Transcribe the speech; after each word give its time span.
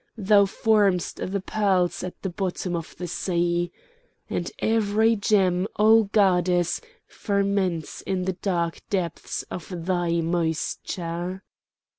Thou 0.17 0.45
formest 0.47 1.17
the 1.17 1.41
pearls 1.41 2.03
at 2.03 2.19
the 2.23 2.31
bottom 2.31 2.75
of 2.75 2.95
the 2.97 3.05
sea! 3.07 3.71
"And 4.31 4.51
every 4.57 5.15
germ, 5.15 5.67
O 5.77 6.05
goddess! 6.05 6.81
ferments 7.05 8.01
in 8.01 8.25
the 8.25 8.33
dark 8.33 8.81
depths 8.89 9.43
of 9.51 9.85
thy 9.85 10.21
moisture. 10.21 11.43